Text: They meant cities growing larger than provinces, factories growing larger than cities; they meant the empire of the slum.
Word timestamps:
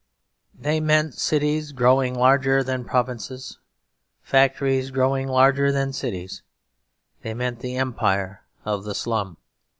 They 0.59 0.79
meant 0.79 1.13
cities 1.13 1.73
growing 1.73 2.15
larger 2.15 2.63
than 2.63 2.85
provinces, 2.85 3.59
factories 4.23 4.89
growing 4.89 5.27
larger 5.27 5.71
than 5.71 5.93
cities; 5.93 6.41
they 7.21 7.35
meant 7.35 7.59
the 7.59 7.75
empire 7.77 8.41
of 8.65 8.83
the 8.83 8.95
slum. 8.95 9.37